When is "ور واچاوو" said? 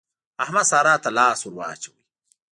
1.45-1.93